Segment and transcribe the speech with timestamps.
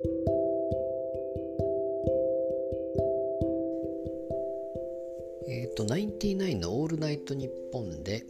[0.00, 0.04] え
[5.64, 8.24] っ、ー、と、ナインティナインのオールナイトニッポンで、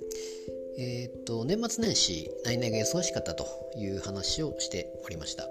[0.78, 3.46] えっ、ー、と、年末年始、来年が忙しかったと
[3.76, 5.46] いう話をしておりました。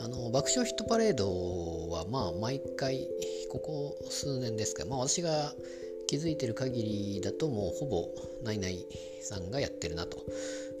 [0.00, 3.06] あの、爆笑ヒットパレードは、まあ、毎回、
[3.50, 5.54] ここ数年ですか、まあ、私が
[6.06, 8.08] 気づいてる限りだと、もうほぼ、
[8.42, 8.86] ナイナイ
[9.20, 10.16] さんがやってるなと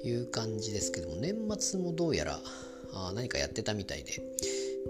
[0.02, 2.40] いう感じですけども、年末もどうやら、
[3.08, 4.22] あ何かやってたみたいで、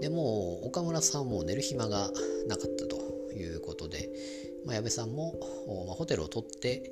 [0.01, 2.09] でも岡村さんも寝る暇が
[2.47, 2.97] なかったと
[3.33, 4.09] いうことで、
[4.65, 5.33] まあ、矢部さんも、
[5.85, 6.91] まあ、ホテルを取って、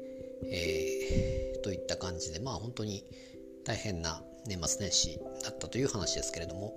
[0.52, 3.04] えー、といった感じでまあ本当に
[3.64, 6.74] 大変な年末年始だったという話ですけれども。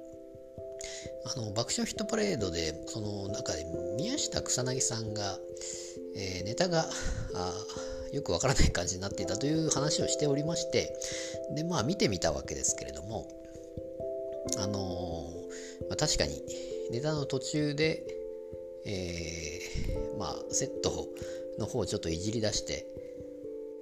[1.25, 3.67] あの爆笑ヒットパレードでその中で
[3.97, 5.37] 宮下草薙さんが、
[6.17, 6.87] えー、ネタが
[8.13, 10.97] よくわからない感じになっていたという話をしておりまして。
[11.55, 13.38] でまあ見てみたわけですけれども。
[14.59, 16.43] あのー、まあ、確かに
[16.91, 18.05] ネタの途中で、
[18.87, 21.09] えー、まあ、セット
[21.59, 22.87] の方をちょっといじり出して、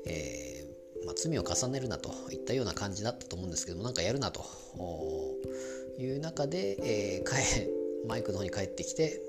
[0.07, 4.45] えー、まあ、罪を重ねるなといったような感じだったと思うんですけどもなんかやるなと
[5.99, 6.77] いう中で、
[7.19, 9.21] えー、マイクの方に帰ってきて、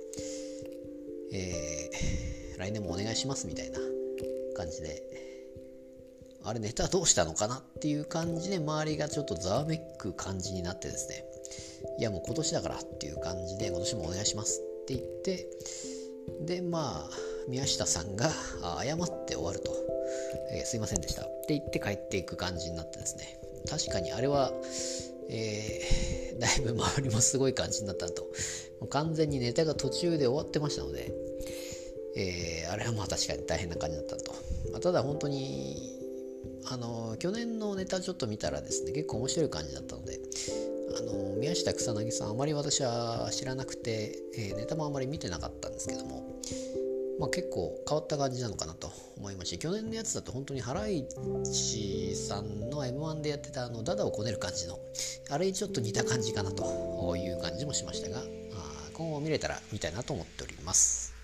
[1.31, 3.79] えー、来年もお願いしますみたいな
[4.55, 5.03] 感じで
[6.43, 11.25] あれネタどうしたのかなっていう感じで周りがちょっとざわめく感じになってですね。
[11.99, 15.47] いやもう今年だからっていう感じで今年もお願いしますって言って
[16.45, 17.09] でまあ
[17.47, 18.29] 宮下さんが
[18.83, 19.71] 謝って終わると、
[20.51, 21.23] えー、すいませんでした。
[21.23, 23.39] って言って帰っていく感じになってですね。
[23.69, 24.51] 確かにあれは、
[25.29, 28.23] えー、 だいぶ周りもすごい感じになったと。
[28.81, 31.11] もう完全にネタが途中で終わってましたので、
[32.15, 34.33] えー、あれはまあ確かに大変な感じだったと、
[34.71, 35.97] まあ、ただ本当に
[36.65, 40.19] あの去年のネタちょっと見たらですね結構面白い感じだったので
[41.07, 46.23] の宮下草薙さんあまり私は知らなくて、えー、ネタもあまり見てなかったんですけども、
[47.19, 51.05] まあ、結構変わった感じなのかなと思いまして去年のやつだと本当にハライ
[51.43, 54.77] チさんの m 1でやってたあのダダをこねる感じの
[55.29, 58.21] あれにちょっと似た感じかなという感じもしましたが
[58.93, 61.16] 今後見れたら見たいなと思っております。